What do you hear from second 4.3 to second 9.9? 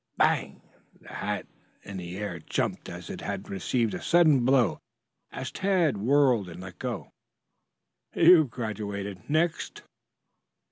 blow as Tad whirled and let go. "You've graduated. Next!"